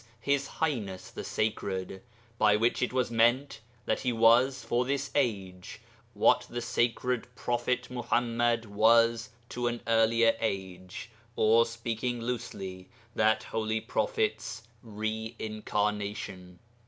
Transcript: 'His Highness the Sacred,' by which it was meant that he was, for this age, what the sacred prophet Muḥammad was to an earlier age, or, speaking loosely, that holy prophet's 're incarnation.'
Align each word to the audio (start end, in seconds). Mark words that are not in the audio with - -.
'His 0.19 0.47
Highness 0.47 1.11
the 1.11 1.23
Sacred,' 1.23 2.01
by 2.39 2.55
which 2.55 2.81
it 2.81 2.91
was 2.91 3.11
meant 3.11 3.59
that 3.85 3.99
he 3.99 4.11
was, 4.11 4.63
for 4.63 4.83
this 4.83 5.11
age, 5.13 5.79
what 6.15 6.47
the 6.49 6.59
sacred 6.59 7.27
prophet 7.35 7.87
Muḥammad 7.91 8.65
was 8.65 9.29
to 9.49 9.67
an 9.67 9.79
earlier 9.85 10.35
age, 10.39 11.11
or, 11.35 11.67
speaking 11.67 12.19
loosely, 12.19 12.89
that 13.13 13.43
holy 13.43 13.79
prophet's 13.79 14.63
're 14.83 15.35
incarnation.' 15.37 16.57